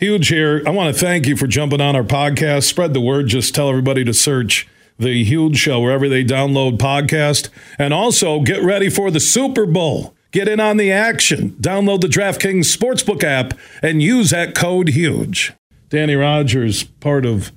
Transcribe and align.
Huge 0.00 0.28
here. 0.28 0.62
I 0.66 0.70
want 0.70 0.94
to 0.94 0.98
thank 0.98 1.26
you 1.26 1.36
for 1.36 1.46
jumping 1.46 1.82
on 1.82 1.94
our 1.94 2.02
podcast. 2.02 2.62
Spread 2.62 2.94
the 2.94 3.02
word. 3.02 3.26
Just 3.26 3.54
tell 3.54 3.68
everybody 3.68 4.02
to 4.04 4.14
search 4.14 4.66
the 4.98 5.22
Huge 5.24 5.58
Show 5.58 5.78
wherever 5.78 6.08
they 6.08 6.24
download 6.24 6.78
podcast. 6.78 7.50
And 7.78 7.92
also 7.92 8.40
get 8.40 8.62
ready 8.62 8.88
for 8.88 9.10
the 9.10 9.20
Super 9.20 9.66
Bowl. 9.66 10.14
Get 10.30 10.48
in 10.48 10.58
on 10.58 10.78
the 10.78 10.90
action. 10.90 11.50
Download 11.60 12.00
the 12.00 12.06
DraftKings 12.08 12.74
Sportsbook 12.74 13.22
app 13.22 13.52
and 13.82 14.02
use 14.02 14.30
that 14.30 14.54
code 14.54 14.88
HUGE. 14.88 15.52
Dannie 15.90 16.14
Rogers, 16.14 16.82
part 16.82 17.26
of 17.26 17.52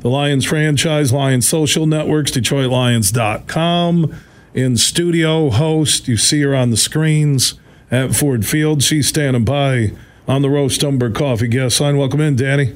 the 0.00 0.10
Lions 0.10 0.44
franchise, 0.44 1.14
Lions 1.14 1.48
social 1.48 1.86
networks, 1.86 2.30
DetroitLions.com. 2.30 4.14
In 4.52 4.76
studio 4.76 5.48
host, 5.48 6.08
you 6.08 6.18
see 6.18 6.42
her 6.42 6.54
on 6.54 6.70
the 6.70 6.76
screens 6.76 7.54
at 7.90 8.14
Ford 8.14 8.44
Field. 8.44 8.82
She's 8.82 9.08
standing 9.08 9.46
by 9.46 9.92
on 10.28 10.42
the 10.42 10.50
Roast 10.50 10.82
Umber 10.82 11.10
Coffee 11.10 11.48
guest 11.48 11.80
line. 11.80 11.96
Welcome 11.96 12.20
in, 12.20 12.36
Dannie. 12.36 12.74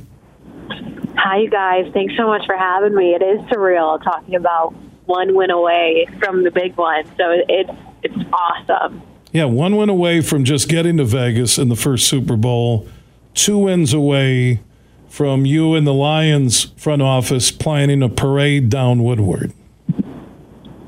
Hi, 1.16 1.38
you 1.38 1.50
guys. 1.50 1.90
Thanks 1.92 2.14
so 2.16 2.26
much 2.26 2.46
for 2.46 2.56
having 2.56 2.94
me. 2.94 3.14
It 3.14 3.22
is 3.22 3.40
surreal 3.50 4.02
talking 4.02 4.34
about 4.34 4.74
one 5.06 5.34
win 5.34 5.50
away 5.50 6.06
from 6.18 6.44
the 6.44 6.50
big 6.50 6.76
one. 6.76 7.04
So 7.16 7.24
it's 7.48 7.70
it's 8.02 8.16
awesome. 8.32 9.02
Yeah, 9.32 9.44
one 9.44 9.76
win 9.76 9.88
away 9.88 10.22
from 10.22 10.44
just 10.44 10.68
getting 10.68 10.96
to 10.96 11.04
Vegas 11.04 11.58
in 11.58 11.68
the 11.68 11.76
first 11.76 12.08
Super 12.08 12.36
Bowl, 12.36 12.88
two 13.34 13.58
wins 13.58 13.92
away 13.92 14.60
from 15.08 15.44
you 15.44 15.74
and 15.74 15.86
the 15.86 15.94
Lions 15.94 16.64
front 16.76 17.02
office 17.02 17.50
planning 17.50 18.02
a 18.02 18.08
parade 18.08 18.70
down 18.70 19.02
Woodward. 19.02 19.52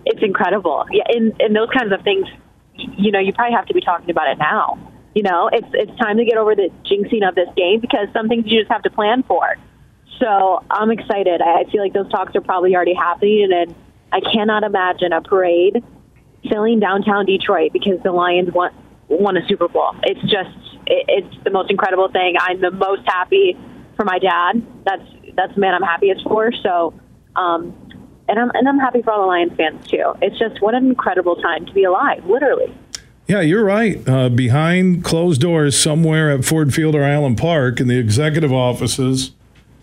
It's 0.06 0.22
incredible. 0.22 0.86
Yeah, 0.90 1.04
and, 1.08 1.34
and 1.40 1.54
those 1.54 1.68
kinds 1.76 1.92
of 1.92 2.02
things, 2.02 2.26
you 2.74 3.10
know, 3.10 3.18
you 3.18 3.32
probably 3.32 3.54
have 3.54 3.66
to 3.66 3.74
be 3.74 3.80
talking 3.80 4.10
about 4.10 4.28
it 4.28 4.38
now. 4.38 4.78
You 5.14 5.22
know, 5.22 5.50
it's 5.52 5.68
it's 5.72 5.98
time 5.98 6.16
to 6.16 6.24
get 6.24 6.38
over 6.38 6.54
the 6.54 6.70
jinxing 6.84 7.26
of 7.26 7.34
this 7.34 7.48
game 7.56 7.80
because 7.80 8.08
some 8.12 8.28
things 8.28 8.44
you 8.46 8.60
just 8.60 8.72
have 8.72 8.82
to 8.82 8.90
plan 8.90 9.22
for. 9.22 9.56
So 10.18 10.64
I'm 10.70 10.90
excited. 10.90 11.42
I 11.42 11.64
feel 11.70 11.82
like 11.82 11.92
those 11.92 12.10
talks 12.10 12.34
are 12.36 12.40
probably 12.40 12.74
already 12.74 12.94
happening, 12.94 13.50
and 13.52 13.74
I 14.12 14.20
cannot 14.20 14.62
imagine 14.62 15.12
a 15.12 15.20
parade 15.20 15.84
filling 16.48 16.80
downtown 16.80 17.26
Detroit 17.26 17.72
because 17.72 18.02
the 18.02 18.12
Lions 18.12 18.52
won 18.52 18.72
won 19.08 19.36
a 19.36 19.46
Super 19.46 19.68
Bowl. 19.68 19.94
It's 20.02 20.20
just 20.22 20.56
it, 20.86 21.04
it's 21.08 21.44
the 21.44 21.50
most 21.50 21.70
incredible 21.70 22.08
thing. 22.08 22.36
I'm 22.40 22.60
the 22.60 22.70
most 22.70 23.02
happy 23.06 23.56
for 23.96 24.04
my 24.04 24.18
dad. 24.18 24.62
That's 24.84 25.02
that's 25.36 25.54
the 25.54 25.60
man 25.60 25.74
I'm 25.74 25.82
happiest 25.82 26.24
for. 26.24 26.52
So, 26.62 26.94
um, 27.36 27.74
and 28.28 28.38
I'm 28.38 28.50
and 28.54 28.68
I'm 28.68 28.78
happy 28.78 29.02
for 29.02 29.12
all 29.12 29.22
the 29.22 29.26
Lions 29.26 29.52
fans 29.56 29.86
too. 29.86 30.14
It's 30.20 30.38
just 30.38 30.60
what 30.62 30.74
an 30.74 30.86
incredible 30.86 31.36
time 31.36 31.66
to 31.66 31.72
be 31.72 31.84
alive, 31.84 32.24
literally. 32.26 32.74
Yeah, 33.32 33.40
you're 33.40 33.64
right. 33.64 34.06
Uh, 34.06 34.28
behind 34.28 35.04
closed 35.04 35.40
doors, 35.40 35.74
somewhere 35.74 36.30
at 36.30 36.44
Ford 36.44 36.74
Field 36.74 36.94
or 36.94 37.02
Allen 37.02 37.34
Park, 37.34 37.80
in 37.80 37.88
the 37.88 37.98
executive 37.98 38.52
offices, 38.52 39.32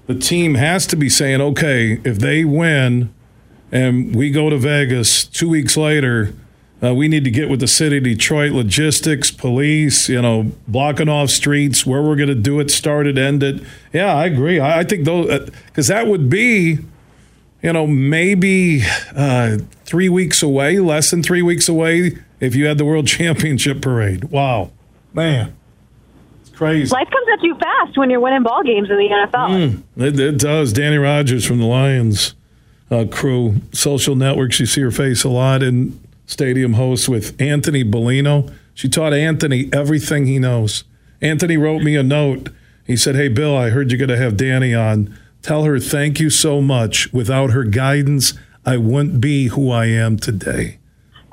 the 0.06 0.14
team 0.14 0.54
has 0.54 0.86
to 0.86 0.96
be 0.96 1.10
saying, 1.10 1.42
"Okay, 1.42 2.00
if 2.04 2.20
they 2.20 2.46
win, 2.46 3.12
and 3.72 4.16
we 4.16 4.30
go 4.30 4.52
to 4.52 4.58
Vegas 4.60 5.26
two 5.26 5.50
weeks 5.50 5.76
later." 5.76 6.36
Uh, 6.82 6.94
we 6.94 7.08
need 7.08 7.24
to 7.24 7.32
get 7.32 7.50
with 7.50 7.60
the 7.60 7.68
city 7.68 7.98
of 7.98 8.04
Detroit 8.04 8.52
logistics, 8.52 9.32
police, 9.32 10.08
you 10.08 10.22
know, 10.22 10.52
blocking 10.68 11.10
off 11.10 11.30
streets, 11.30 11.86
where 11.88 12.04
we're 12.04 12.16
going 12.16 12.30
to 12.30 12.36
do 12.36 12.60
it, 12.60 12.70
start 12.70 13.06
it, 13.06 13.18
end 13.18 13.42
it. 13.42 13.62
Yeah, 13.92 14.14
I 14.16 14.28
agree. 14.28 14.60
I, 14.60 14.80
I 14.80 14.84
think 14.84 15.06
those, 15.06 15.50
because 15.66 15.90
uh, 15.90 15.96
that 15.96 16.08
would 16.08 16.30
be, 16.30 16.78
you 17.62 17.74
know, 17.74 17.86
maybe 17.86 18.84
uh, 19.14 19.58
three 19.84 20.08
weeks 20.08 20.42
away, 20.42 20.80
less 20.80 21.12
than 21.12 21.22
three 21.22 21.42
weeks 21.42 21.68
away, 21.68 22.14
if 22.40 22.56
you 22.56 22.66
had 22.68 22.78
the 22.78 22.86
World 22.86 23.08
Championship 23.20 23.82
parade. 23.82 24.26
Wow. 24.26 24.72
Man. 25.14 25.56
It's 26.42 26.50
crazy. 26.50 26.92
Life 26.92 27.10
comes 27.10 27.28
at 27.34 27.44
you 27.44 27.56
fast 27.56 27.98
when 27.98 28.10
you're 28.10 28.20
winning 28.20 28.44
ball 28.44 28.64
games 28.64 28.90
in 28.90 28.98
the 28.98 29.10
NFL. 29.10 29.50
Mm, 29.50 29.84
it, 29.98 30.20
it, 30.20 30.38
does. 30.38 30.74
Dannie 30.74 30.98
Rogers 30.98 31.46
from 31.46 31.60
the 31.60 31.66
Lions 31.66 32.36
uh, 32.92 33.06
crew, 33.10 33.62
social 33.72 34.16
networks, 34.16 34.60
you 34.60 34.66
see 34.66 34.82
her 34.82 34.92
face 34.92 35.24
a 35.24 35.30
lot. 35.30 35.62
in 35.64 36.00
Stadium 36.26 36.74
hosts 36.74 37.10
with 37.10 37.40
Anthony 37.42 37.84
Bellino. 37.84 38.54
She 38.74 38.88
taught 38.88 39.14
Anthony 39.14 39.70
everything 39.74 40.26
he 40.28 40.38
knows. 40.38 40.84
Anthony 41.22 41.58
wrote 41.58 41.82
me 41.82 41.96
a 41.96 42.04
note. 42.04 42.50
He 42.86 42.96
said, 42.96 43.16
Hey, 43.16 43.28
Bill, 43.28 43.58
I 43.58 43.70
heard 43.70 43.92
you're 43.92 43.98
going 43.98 44.10
to 44.10 44.18
have 44.18 44.38
Dannie 44.38 44.76
on. 44.76 45.18
Tell 45.42 45.64
her 45.64 45.80
thank 45.80 46.20
you 46.20 46.30
so 46.30 46.62
much. 46.62 47.12
Without 47.14 47.52
her 47.52 47.64
guidance, 47.64 48.34
I 48.66 48.78
wouldn't 48.78 49.22
be 49.22 49.48
who 49.48 49.72
I 49.72 49.86
am 49.88 50.18
today. 50.18 50.79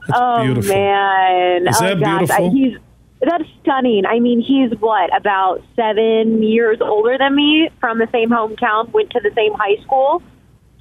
That's 0.07 0.21
oh, 0.21 0.45
beautiful. 0.45 0.75
man. 0.75 1.69
Is 1.69 1.77
oh, 1.81 1.85
that 1.85 2.01
gosh. 2.01 2.19
beautiful? 2.19 2.47
I, 2.47 2.51
he's, 2.51 2.79
that's 3.21 3.45
stunning. 3.63 4.07
I 4.07 4.21
mean, 4.21 4.41
he's 4.41 4.71
what, 4.79 5.17
about 5.17 5.63
seven 5.75 6.43
years 6.43 6.79
older 6.81 7.17
than 7.19 7.35
me 7.35 7.71
from 7.81 7.99
the 7.99 8.09
same 8.13 8.31
hometown, 8.31 8.93
went 8.93 9.11
to 9.11 9.21
the 9.21 9.31
same 9.35 9.55
high 9.55 9.83
school. 9.83 10.23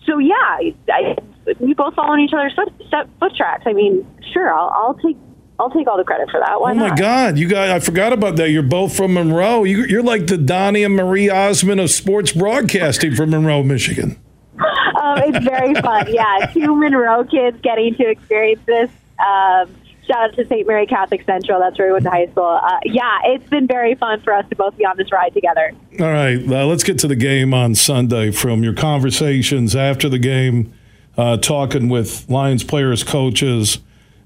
So, 0.06 0.20
yeah, 0.20 0.60
I, 0.90 1.16
we 1.60 1.74
both 1.74 1.96
follow 1.96 2.14
in 2.14 2.20
each 2.22 2.34
other's 2.34 2.54
foot, 2.54 2.72
foot 3.20 3.36
tracks. 3.36 3.64
I 3.66 3.74
mean, 3.74 4.06
sure, 4.34 4.54
I'll, 4.54 4.70
I'll 4.70 4.94
take 4.96 5.18
I'll 5.60 5.70
take 5.70 5.88
all 5.88 5.98
the 5.98 6.04
credit 6.04 6.30
for 6.30 6.40
that. 6.40 6.60
Why 6.60 6.72
oh 6.72 6.76
my 6.76 6.90
not? 6.90 7.00
God, 7.00 7.38
you 7.38 7.48
guys! 7.48 7.70
I 7.72 7.80
forgot 7.80 8.12
about 8.12 8.36
that. 8.38 8.50
You're 8.50 8.64
both 8.64 8.96
from 8.96 9.14
Monroe. 9.14 9.64
You, 9.64 10.00
are 10.00 10.04
like 10.04 10.28
the 10.28 10.38
Donnie 10.38 10.84
and 10.84 10.96
Marie 10.96 11.30
Osmond 11.30 11.80
of 11.80 11.90
sports 11.92 12.34
broadcasting 12.34 13.16
from 13.16 13.30
Monroe, 13.30 13.64
Michigan. 13.64 14.20
Um, 14.60 15.18
it's 15.24 15.46
very 15.46 15.74
fun. 15.76 16.14
Yeah, 16.14 16.52
two 16.54 16.76
Monroe 16.76 17.24
kids 17.24 17.58
getting 17.62 17.96
to 17.96 18.10
experience 18.10 18.62
this. 18.66 18.90
Um, 19.20 19.76
shout 20.08 20.30
out 20.30 20.36
to 20.36 20.46
St. 20.48 20.68
Mary 20.68 20.86
Catholic 20.86 21.26
Central. 21.26 21.60
That's 21.60 21.78
where 21.78 21.88
we 21.88 21.94
went 21.94 22.06
to 22.06 22.12
high 22.12 22.28
school. 22.28 22.60
Uh, 22.62 22.80
yeah, 22.86 23.20
it's 23.26 23.50
been 23.50 23.68
very 23.68 23.96
fun 23.96 24.22
for 24.22 24.34
us 24.34 24.48
to 24.50 24.56
both 24.56 24.78
be 24.78 24.86
on 24.86 24.98
this 24.98 25.12
ride 25.12 25.34
together. 25.34 25.72
All 26.00 26.12
right, 26.12 26.40
uh, 26.40 26.66
let's 26.66 26.84
get 26.84 27.00
to 27.00 27.08
the 27.08 27.16
game 27.16 27.54
on 27.54 27.76
Sunday. 27.76 28.32
From 28.32 28.64
your 28.64 28.74
conversations 28.74 29.76
after 29.76 30.10
the 30.10 30.20
game 30.20 30.74
uh, 31.18 31.38
talking 31.38 31.90
with 31.90 32.30
Lions 32.30 32.64
players, 32.64 33.04
coaches. 33.04 33.80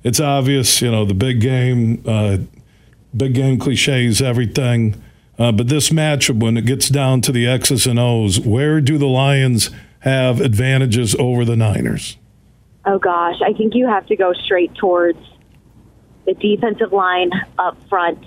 It's 0.04 0.20
obvious, 0.20 0.82
you 0.82 0.92
know, 0.92 1.06
the 1.06 1.14
big 1.14 1.42
game, 1.42 2.04
uh, 2.06 2.38
big 3.16 3.34
game 3.34 3.60
cliches, 3.60 4.22
everything. 4.22 5.02
Uh, 5.38 5.52
but 5.52 5.68
this 5.68 5.90
matchup, 5.90 6.40
when 6.42 6.58
it 6.58 6.66
gets 6.66 6.90
down 6.90 7.22
to 7.22 7.32
the 7.32 7.48
X's 7.48 7.86
and 7.86 8.00
O's, 8.00 8.40
where 8.40 8.82
do 8.82 8.98
the 8.98 9.08
Lions 9.08 9.70
have 10.00 10.42
advantages 10.42 11.16
over 11.16 11.46
the 11.46 11.56
Niners? 11.56 12.18
Oh, 12.86 13.00
gosh. 13.00 13.36
I 13.46 13.54
think 13.54 13.76
you 13.76 13.88
have 13.88 14.06
to 14.08 14.16
go 14.16 14.34
straight 14.34 14.74
towards 14.76 15.20
the 16.26 16.34
defensive 16.34 16.94
line 16.94 17.32
up 17.58 17.78
front, 17.90 18.24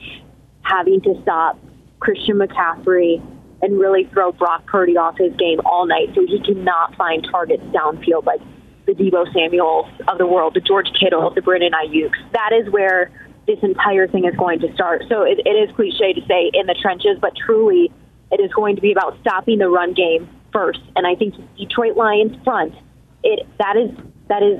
having 0.63 1.01
to 1.03 1.21
stop 1.23 1.59
Christian 2.01 2.39
McCaffrey 2.39 3.23
and 3.63 3.79
really 3.79 4.05
throw 4.13 4.33
Brock 4.33 4.67
Purdy 4.67 4.97
off 4.97 5.17
his 5.17 5.33
game 5.37 5.61
all 5.65 5.87
night 5.87 6.09
so 6.15 6.27
he 6.27 6.41
cannot 6.41 6.97
find 6.97 7.27
targets 7.31 7.63
downfield 7.67 8.27
like 8.27 8.41
the 8.87 8.93
Deebo 8.93 9.33
Samuels 9.33 9.87
of 10.09 10.19
the 10.19 10.27
world, 10.27 10.55
the 10.55 10.61
George 10.61 10.89
Kittle, 10.99 11.33
the 11.33 11.41
Brandon 11.41 11.73
Aiyuk's. 11.73 12.19
That 12.33 12.51
is 12.53 12.69
where 12.73 13.13
this 13.47 13.59
entire 13.63 14.09
thing 14.09 14.25
is 14.25 14.35
going 14.35 14.59
to 14.61 14.73
start. 14.75 15.03
So 15.09 15.23
it, 15.23 15.39
it 15.47 15.51
is 15.51 15.75
cliche 15.77 16.13
to 16.13 16.21
say 16.27 16.51
in 16.53 16.67
the 16.67 16.75
trenches, 16.81 17.19
but 17.21 17.33
truly 17.47 17.93
it 18.33 18.41
is 18.41 18.53
going 18.53 18.77
to 18.77 18.83
be 18.83 18.93
about 18.93 19.17
stopping 19.21 19.59
the 19.59 19.69
run 19.69 19.95
game 19.95 20.29
first. 20.53 20.81
And 20.97 21.07
I 21.07 21.15
think 21.15 21.35
Detroit 21.57 21.97
Lions 21.97 22.37
front, 22.43 22.75
it 23.23 23.47
that 23.59 23.77
is 23.77 23.91
that 24.33 24.43
is 24.43 24.59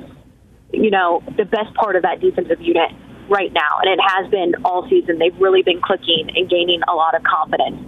you 0.71 0.91
know 0.91 1.23
the 1.35 1.45
best 1.45 1.73
part 1.73 1.95
of 1.95 2.03
that 2.03 2.21
defensive 2.21 2.61
unit 2.61 2.91
right 3.29 3.51
now, 3.53 3.79
and 3.81 3.89
it 3.89 3.99
has 4.05 4.29
been 4.29 4.53
all 4.63 4.87
season. 4.89 5.17
They've 5.17 5.37
really 5.39 5.63
been 5.63 5.81
clicking 5.81 6.29
and 6.35 6.49
gaining 6.49 6.81
a 6.87 6.93
lot 6.93 7.15
of 7.15 7.23
confidence. 7.23 7.81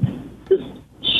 Just 0.49 0.63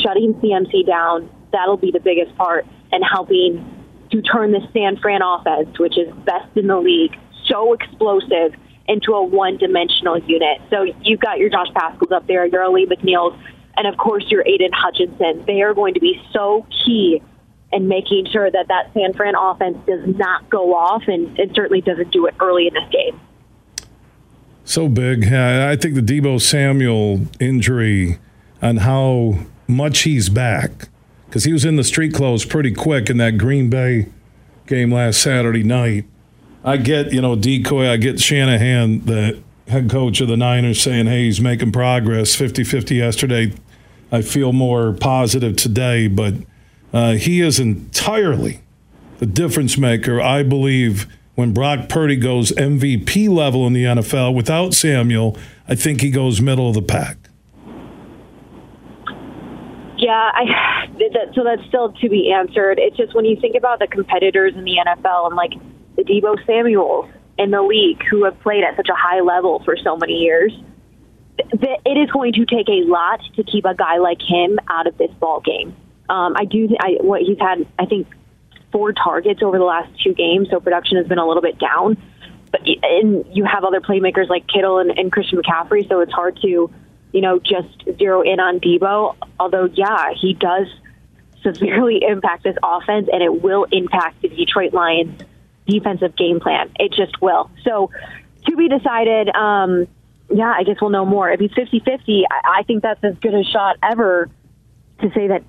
shutting 0.02 0.34
CMC 0.34 0.86
down, 0.86 1.30
that'll 1.52 1.76
be 1.76 1.90
the 1.92 2.00
biggest 2.00 2.34
part, 2.36 2.66
and 2.90 3.04
helping 3.04 3.62
to 4.10 4.22
turn 4.22 4.52
the 4.52 4.60
San 4.72 4.96
Fran 4.96 5.20
offense, 5.22 5.78
which 5.78 5.98
is 5.98 6.12
best 6.24 6.56
in 6.56 6.66
the 6.66 6.78
league, 6.78 7.14
so 7.46 7.72
explosive, 7.72 8.54
into 8.88 9.12
a 9.12 9.22
one 9.22 9.58
dimensional 9.58 10.18
unit. 10.18 10.62
So 10.70 10.86
you've 11.02 11.20
got 11.20 11.38
your 11.38 11.50
Josh 11.50 11.68
Paschals 11.74 12.12
up 12.12 12.26
there, 12.26 12.46
your 12.46 12.62
Alim 12.62 12.88
McNeill's, 12.88 13.38
and 13.76 13.86
of 13.86 13.96
course 13.98 14.24
your 14.28 14.46
Aidan 14.46 14.70
Hutchinson. 14.72 15.44
They 15.46 15.62
are 15.62 15.74
going 15.74 15.94
to 15.94 16.00
be 16.00 16.20
so 16.32 16.66
key 16.84 17.20
in 17.72 17.88
making 17.88 18.26
sure 18.32 18.50
that 18.50 18.68
that 18.68 18.92
San 18.94 19.12
Fran 19.12 19.34
offense 19.34 19.78
does 19.86 20.06
not 20.16 20.48
go 20.48 20.74
off 20.74 21.02
and, 21.08 21.38
and 21.38 21.52
certainly 21.54 21.80
doesn't 21.80 22.10
do 22.12 22.26
it 22.26 22.34
early 22.40 22.68
in 22.68 22.74
this 22.74 22.88
game. 22.90 23.20
So 24.64 24.88
big. 24.88 25.32
I 25.32 25.76
think 25.76 25.94
the 25.94 26.00
Deebo 26.00 26.40
Samuel 26.40 27.20
injury 27.38 28.18
and 28.60 28.80
how 28.80 29.38
much 29.68 30.00
he's 30.00 30.28
back 30.28 30.88
because 31.26 31.44
he 31.44 31.52
was 31.52 31.64
in 31.64 31.76
the 31.76 31.84
street 31.84 32.14
clothes 32.14 32.44
pretty 32.44 32.72
quick 32.72 33.10
in 33.10 33.16
that 33.18 33.38
Green 33.38 33.70
Bay 33.70 34.08
game 34.66 34.92
last 34.92 35.20
Saturday 35.20 35.62
night. 35.62 36.04
I 36.64 36.78
get, 36.78 37.12
you 37.12 37.20
know, 37.20 37.36
decoy, 37.36 37.88
I 37.88 37.96
get 37.96 38.20
Shanahan, 38.20 39.04
the 39.04 39.40
head 39.68 39.88
coach 39.88 40.20
of 40.20 40.28
the 40.28 40.36
Niners, 40.36 40.82
saying, 40.82 41.06
hey, 41.06 41.24
he's 41.24 41.40
making 41.40 41.70
progress 41.72 42.34
50 42.34 42.64
50 42.64 42.96
yesterday. 42.96 43.52
I 44.10 44.22
feel 44.22 44.52
more 44.52 44.92
positive 44.92 45.56
today, 45.56 46.08
but 46.08 46.34
uh, 46.96 47.12
he 47.12 47.42
is 47.42 47.60
entirely 47.60 48.62
the 49.18 49.26
difference 49.26 49.76
maker, 49.76 50.18
I 50.18 50.42
believe. 50.42 51.06
When 51.34 51.52
Brock 51.52 51.90
Purdy 51.90 52.16
goes 52.16 52.50
MVP 52.52 53.28
level 53.28 53.66
in 53.66 53.74
the 53.74 53.84
NFL 53.84 54.34
without 54.34 54.72
Samuel, 54.72 55.36
I 55.68 55.74
think 55.74 56.00
he 56.00 56.10
goes 56.10 56.40
middle 56.40 56.70
of 56.70 56.74
the 56.74 56.80
pack. 56.80 57.18
Yeah, 59.98 60.30
I 60.32 60.86
that, 60.98 61.32
so 61.34 61.44
that's 61.44 61.62
still 61.68 61.92
to 61.92 62.08
be 62.08 62.32
answered. 62.32 62.78
It's 62.78 62.96
just 62.96 63.14
when 63.14 63.26
you 63.26 63.38
think 63.38 63.56
about 63.56 63.78
the 63.78 63.86
competitors 63.86 64.54
in 64.54 64.64
the 64.64 64.76
NFL 64.86 65.26
and 65.26 65.36
like 65.36 65.52
the 65.96 66.04
Deebo 66.04 66.46
Samuels 66.46 67.10
in 67.36 67.50
the 67.50 67.60
league 67.60 68.02
who 68.10 68.24
have 68.24 68.40
played 68.40 68.64
at 68.64 68.74
such 68.76 68.88
a 68.88 68.96
high 68.96 69.20
level 69.20 69.62
for 69.66 69.76
so 69.76 69.98
many 69.98 70.14
years, 70.14 70.52
it 71.38 71.98
is 71.98 72.10
going 72.10 72.32
to 72.32 72.46
take 72.46 72.68
a 72.68 72.88
lot 72.88 73.20
to 73.34 73.44
keep 73.44 73.66
a 73.66 73.74
guy 73.74 73.98
like 73.98 74.22
him 74.26 74.58
out 74.68 74.86
of 74.86 74.96
this 74.96 75.10
ball 75.20 75.40
game. 75.40 75.76
Um, 76.08 76.34
I 76.36 76.44
do. 76.44 76.68
I 76.80 76.98
what 77.00 77.22
he's 77.22 77.38
had. 77.38 77.66
I 77.78 77.86
think 77.86 78.06
four 78.72 78.92
targets 78.92 79.42
over 79.42 79.58
the 79.58 79.64
last 79.64 79.90
two 80.02 80.14
games, 80.14 80.48
so 80.50 80.60
production 80.60 80.96
has 80.98 81.06
been 81.06 81.18
a 81.18 81.26
little 81.26 81.42
bit 81.42 81.58
down. 81.58 81.96
But 82.52 82.62
and 82.82 83.24
you 83.32 83.44
have 83.44 83.64
other 83.64 83.80
playmakers 83.80 84.28
like 84.28 84.46
Kittle 84.46 84.78
and, 84.78 84.90
and 84.96 85.10
Christian 85.10 85.40
McCaffrey, 85.40 85.88
so 85.88 86.00
it's 86.00 86.12
hard 86.12 86.38
to 86.42 86.70
you 87.16 87.22
know, 87.22 87.38
just 87.38 87.98
zero 87.98 88.20
in 88.20 88.40
on 88.40 88.60
Deebo. 88.60 89.16
Although, 89.40 89.70
yeah, 89.72 90.10
he 90.20 90.34
does 90.34 90.66
severely 91.42 92.02
impact 92.06 92.44
this 92.44 92.56
offense, 92.62 93.08
and 93.10 93.22
it 93.22 93.42
will 93.42 93.64
impact 93.72 94.20
the 94.20 94.28
Detroit 94.28 94.74
Lions' 94.74 95.22
defensive 95.66 96.14
game 96.14 96.40
plan. 96.40 96.70
It 96.78 96.92
just 96.92 97.20
will. 97.22 97.50
So, 97.64 97.90
to 98.46 98.56
be 98.56 98.68
decided. 98.68 99.34
Um, 99.34 99.88
yeah, 100.28 100.52
I 100.54 100.64
guess 100.64 100.76
we'll 100.80 100.90
know 100.90 101.06
more. 101.06 101.30
If 101.30 101.38
he's 101.38 101.52
50-50, 101.52 102.24
I, 102.28 102.58
I 102.58 102.62
think 102.64 102.82
that's 102.82 103.02
as 103.04 103.14
good 103.20 103.32
a 103.32 103.44
shot 103.44 103.76
ever 103.80 104.28
to 105.00 105.10
say 105.14 105.28
that 105.28 105.44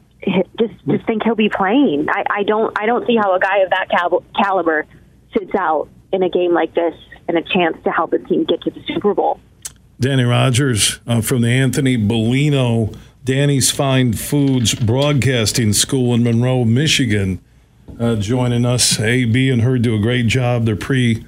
just 0.59 0.73
just 0.87 1.05
think 1.05 1.23
he'll 1.23 1.35
be 1.35 1.49
playing. 1.49 2.07
I, 2.09 2.23
I 2.29 2.43
don't 2.43 2.77
I 2.77 2.85
don't 2.85 3.05
see 3.07 3.15
how 3.15 3.35
a 3.35 3.39
guy 3.39 3.59
of 3.59 3.69
that 3.69 3.89
cal- 3.89 4.23
caliber 4.35 4.85
sits 5.37 5.53
out 5.55 5.89
in 6.11 6.23
a 6.23 6.29
game 6.29 6.53
like 6.53 6.73
this 6.73 6.95
and 7.27 7.37
a 7.37 7.41
chance 7.41 7.77
to 7.83 7.91
help 7.91 8.13
his 8.13 8.25
team 8.27 8.45
get 8.45 8.61
to 8.61 8.71
the 8.71 8.81
Super 8.87 9.13
Bowl. 9.13 9.39
Dannie 9.99 10.23
Rogers 10.23 10.99
uh, 11.07 11.21
from 11.21 11.41
the 11.41 11.49
Anthony 11.49 11.97
Bellino 11.97 12.95
Dannie's 13.27 13.71
Fine 13.71 14.13
Foods 14.13 14.73
Broadcasting 14.73 15.73
School 15.73 16.13
in 16.13 16.23
Monroe, 16.23 16.63
Michigan, 16.63 17.41
uh, 17.99 18.15
joining 18.15 18.65
us. 18.65 19.01
AB 19.01 19.49
and 19.49 19.63
her 19.63 19.77
do 19.77 19.95
a 19.95 19.99
great 19.99 20.27
job. 20.27 20.63
Their 20.63 20.77
pre 20.77 21.25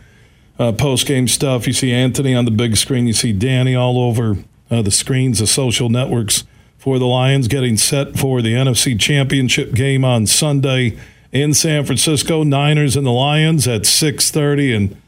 uh, 0.58 0.72
post 0.72 1.06
game 1.08 1.28
stuff. 1.28 1.68
You 1.68 1.74
see 1.74 1.92
Anthony 1.92 2.34
on 2.34 2.46
the 2.46 2.52
big 2.52 2.78
screen. 2.78 3.06
You 3.06 3.12
see 3.12 3.34
Dannie 3.34 3.76
all 3.76 4.00
over 4.00 4.38
uh, 4.72 4.82
the 4.82 4.92
screens, 4.92 5.40
the 5.40 5.48
social 5.48 5.90
networks 5.90 6.46
for 6.80 6.98
the 6.98 7.06
Lions, 7.06 7.48
getting 7.48 7.78
set 7.78 8.18
for 8.18 8.42
the 8.42 8.54
NFC 8.54 9.00
Championship 9.00 9.74
game 9.74 10.04
on 10.04 10.26
Sunday 10.26 10.98
in 11.32 11.54
San 11.54 11.86
Francisco. 11.86 12.44
Niners 12.44 12.96
and 12.96 13.06
the 13.06 13.12
Lions 13.12 13.68
at 13.68 13.82
6:30, 13.82 14.76
and 14.76 15.02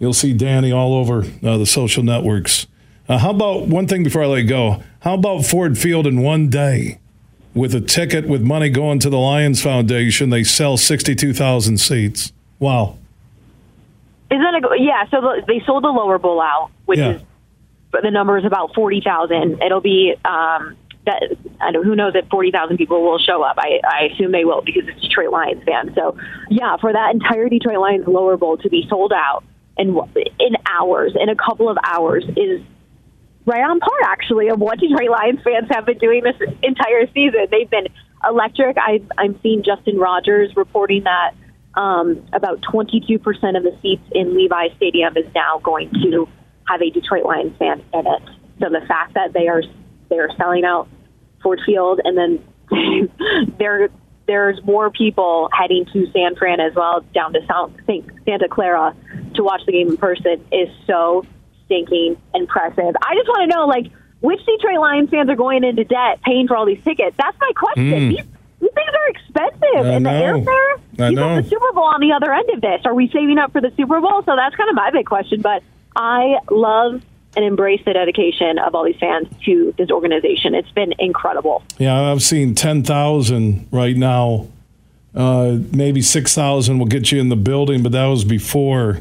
you'll 0.00 0.12
see 0.12 0.32
Dannie 0.32 0.72
all 0.72 0.94
over 0.94 1.24
uh, 1.44 1.56
the 1.56 1.66
social 1.66 2.02
networks 2.02 2.66
uh, 3.10 3.18
how 3.18 3.30
about 3.30 3.66
one 3.66 3.88
thing 3.88 4.04
before 4.04 4.22
I 4.22 4.26
let 4.26 4.42
you 4.42 4.48
go? 4.48 4.84
How 5.00 5.14
about 5.14 5.44
Ford 5.44 5.76
Field 5.76 6.06
in 6.06 6.22
one 6.22 6.48
day 6.48 7.00
with 7.54 7.74
a 7.74 7.80
ticket 7.80 8.28
with 8.28 8.40
money 8.40 8.68
going 8.70 9.00
to 9.00 9.10
the 9.10 9.18
Lions 9.18 9.60
Foundation? 9.60 10.30
They 10.30 10.44
sell 10.44 10.76
62,000 10.76 11.78
seats. 11.78 12.32
Wow. 12.60 12.98
Isn't 14.30 14.44
a, 14.44 14.60
yeah, 14.78 15.08
so 15.10 15.40
they 15.44 15.60
sold 15.66 15.82
the 15.82 15.88
lower 15.88 16.20
bowl 16.20 16.40
out, 16.40 16.70
which 16.84 17.00
yeah. 17.00 17.14
is 17.14 17.22
the 18.00 18.12
number 18.12 18.38
is 18.38 18.44
about 18.44 18.76
40,000. 18.76 19.60
It'll 19.60 19.80
be 19.80 20.14
um, 20.24 20.76
that 21.06 21.36
I 21.60 21.70
know 21.70 21.82
who 21.82 21.96
knows 21.96 22.12
if 22.14 22.28
40,000 22.28 22.76
people 22.76 23.02
will 23.02 23.18
show 23.18 23.42
up. 23.42 23.56
I, 23.58 23.80
I 23.84 24.04
assume 24.12 24.32
they 24.32 24.44
will 24.44 24.62
because 24.62 24.82
it's 24.86 25.00
Detroit 25.00 25.32
Lions 25.32 25.62
fans. 25.64 25.94
So, 25.94 26.16
yeah, 26.50 26.76
for 26.80 26.92
that 26.92 27.14
entire 27.14 27.48
Detroit 27.48 27.78
Lions 27.78 28.06
lower 28.06 28.36
bowl 28.36 28.58
to 28.58 28.68
be 28.68 28.86
sold 28.88 29.12
out 29.12 29.44
in 29.78 29.96
in 30.38 30.56
hours, 30.68 31.14
in 31.18 31.28
a 31.28 31.36
couple 31.36 31.68
of 31.68 31.78
hours 31.82 32.24
is 32.36 32.60
right 33.46 33.62
on 33.62 33.80
par, 33.80 33.98
actually, 34.04 34.48
of 34.48 34.60
what 34.60 34.78
Detroit 34.78 35.10
Lions 35.10 35.40
fans 35.42 35.68
have 35.70 35.86
been 35.86 35.98
doing 35.98 36.22
this 36.22 36.36
entire 36.62 37.06
season. 37.14 37.46
They've 37.50 37.70
been 37.70 37.88
electric. 38.28 38.76
I, 38.78 39.00
I'm 39.16 39.38
seeing 39.42 39.62
Justin 39.62 39.98
Rogers 39.98 40.54
reporting 40.56 41.04
that 41.04 41.32
um, 41.74 42.26
about 42.32 42.60
22% 42.60 43.20
of 43.56 43.62
the 43.62 43.76
seats 43.80 44.02
in 44.12 44.36
Levi 44.36 44.68
Stadium 44.76 45.16
is 45.16 45.26
now 45.34 45.60
going 45.62 45.90
to 46.02 46.28
have 46.68 46.82
a 46.82 46.90
Detroit 46.90 47.24
Lions 47.24 47.56
fan 47.58 47.82
in 47.94 48.06
it. 48.06 48.22
So 48.60 48.68
the 48.68 48.84
fact 48.86 49.14
that 49.14 49.32
they 49.32 49.48
are 49.48 49.62
they 50.10 50.18
are 50.18 50.28
selling 50.36 50.64
out 50.64 50.88
Ford 51.42 51.60
Field, 51.64 52.00
and 52.04 52.18
then 52.18 52.44
there 53.58 53.88
there's 54.26 54.62
more 54.64 54.90
people 54.90 55.48
heading 55.52 55.86
to 55.92 56.06
San 56.12 56.36
Fran 56.36 56.60
as 56.60 56.74
well, 56.74 57.04
down 57.12 57.32
to 57.32 57.40
South 57.48 57.72
Santa 57.86 58.48
Clara 58.48 58.94
to 59.34 59.42
watch 59.42 59.62
the 59.66 59.72
game 59.72 59.88
in 59.88 59.96
person 59.96 60.44
is 60.52 60.68
so 60.86 61.24
stinking 61.64 62.16
impressive. 62.34 62.94
I 63.02 63.14
just 63.14 63.28
want 63.28 63.50
to 63.50 63.56
know, 63.56 63.66
like, 63.66 63.90
which 64.20 64.38
Detroit 64.46 64.78
Lions 64.78 65.10
fans 65.10 65.30
are 65.30 65.36
going 65.36 65.64
into 65.64 65.84
debt 65.84 66.20
paying 66.24 66.46
for 66.46 66.56
all 66.56 66.66
these 66.66 66.82
tickets? 66.84 67.16
That's 67.16 67.36
my 67.40 67.50
question. 67.56 67.90
Mm. 67.90 68.08
These, 68.10 68.26
these 68.60 68.70
things 68.74 68.90
are 68.94 69.08
expensive, 69.08 69.86
I 69.86 69.94
and 69.94 70.04
know. 70.04 70.10
the 70.10 70.50
airfare. 70.50 70.80
I 71.00 71.08
you 71.08 71.16
know. 71.16 71.42
the 71.42 71.48
Super 71.48 71.72
Bowl 71.72 71.84
on 71.84 72.00
the 72.00 72.12
other 72.12 72.32
end 72.32 72.50
of 72.50 72.60
this. 72.60 72.82
Are 72.84 72.94
we 72.94 73.08
saving 73.08 73.38
up 73.38 73.52
for 73.52 73.60
the 73.60 73.72
Super 73.76 74.00
Bowl? 74.00 74.22
So 74.26 74.36
that's 74.36 74.54
kind 74.54 74.68
of 74.68 74.76
my 74.76 74.90
big 74.90 75.06
question. 75.06 75.40
But 75.40 75.62
I 75.96 76.38
love 76.50 77.02
and 77.36 77.44
embrace 77.44 77.80
the 77.84 77.92
dedication 77.92 78.58
of 78.58 78.74
all 78.74 78.84
these 78.84 78.98
fans 78.98 79.28
to 79.44 79.74
this 79.78 79.90
organization. 79.90 80.54
It's 80.54 80.70
been 80.72 80.94
incredible. 80.98 81.62
Yeah, 81.78 82.10
I've 82.10 82.22
seen 82.22 82.54
ten 82.54 82.82
thousand 82.82 83.68
right 83.70 83.96
now. 83.96 84.48
Uh, 85.14 85.58
maybe 85.72 86.02
six 86.02 86.34
thousand 86.34 86.78
will 86.78 86.86
get 86.86 87.10
you 87.12 87.20
in 87.20 87.28
the 87.28 87.36
building, 87.36 87.82
but 87.82 87.92
that 87.92 88.06
was 88.06 88.24
before 88.24 89.00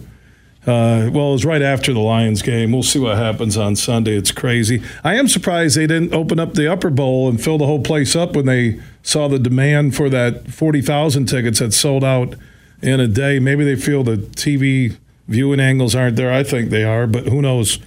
uh, 0.64 1.10
well, 1.14 1.30
it 1.30 1.32
was 1.32 1.46
right 1.46 1.62
after 1.62 1.94
the 1.94 2.00
Lions 2.00 2.42
game. 2.42 2.74
We'll 2.74 2.84
see 2.84 3.00
what 3.00 3.18
happens 3.18 3.56
on 3.56 3.78
Sunday. 3.78 4.18
It's 4.18 4.32
crazy. 4.32 4.84
I 5.04 5.16
am 5.16 5.28
surprised 5.28 5.78
they 5.78 5.88
didn't 5.88 6.14
open 6.14 6.38
up 6.38 6.54
the 6.54 6.72
upper 6.72 6.90
bowl 6.90 7.30
and 7.30 7.42
fill 7.42 7.58
the 7.58 7.66
whole 7.66 7.82
place 7.82 8.16
up 8.16 8.36
when 8.36 8.46
they 8.46 8.80
saw 9.02 9.30
the 9.30 9.40
demand 9.40 9.96
for 9.96 10.10
that 10.10 10.48
40,000 10.52 11.28
tickets 11.28 11.60
that 11.60 11.74
sold 11.74 12.04
out 12.04 12.36
in 12.82 13.00
a 13.00 13.08
day. 13.08 13.40
Maybe 13.40 13.64
they 13.64 13.78
feel 13.78 14.04
the 14.04 14.18
TV 14.18 14.98
viewing 15.30 15.62
angles 15.62 15.96
aren't 15.96 16.18
there. 16.18 16.32
I 16.32 16.44
think 16.44 16.72
they 16.72 16.84
are, 16.84 17.08
but 17.08 17.28
who 17.28 17.42
knows? 17.42 17.80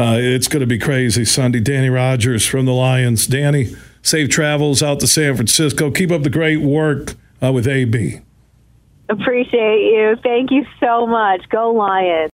Uh, 0.00 0.16
it's 0.16 0.48
going 0.48 0.60
to 0.60 0.66
be 0.66 0.78
crazy 0.78 1.26
Sunday. 1.26 1.60
Dannie 1.60 1.90
Rogers 1.90 2.46
from 2.46 2.64
the 2.64 2.72
Lions. 2.72 3.26
Dannie, 3.26 3.76
safe 4.00 4.30
travels 4.30 4.82
out 4.82 4.98
to 5.00 5.06
San 5.06 5.36
Francisco. 5.36 5.90
Keep 5.90 6.10
up 6.10 6.22
the 6.22 6.30
great 6.30 6.62
work 6.62 7.16
uh, 7.42 7.52
with 7.52 7.68
AB. 7.68 8.18
Appreciate 9.10 9.82
you. 9.92 10.16
Thank 10.22 10.52
you 10.52 10.64
so 10.80 11.06
much. 11.06 11.46
Go 11.50 11.72
Lions. 11.72 12.28